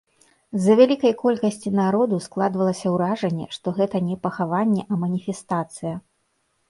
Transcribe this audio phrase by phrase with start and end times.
[0.59, 5.93] З-за вялікай колькасці народу складвалася ўражанне, што гэта не пахаванне, а маніфестацыя.